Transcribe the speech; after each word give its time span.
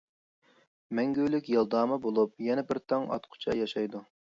مەڭگۈلۈك 1.01 1.51
يالداما 1.57 2.01
بولۇپ 2.09 2.45
يەنە 2.49 2.67
بىر 2.73 2.85
تاڭ 2.91 3.11
ئاتقۇچە 3.17 3.63
ياشايدۇ! 3.67 4.09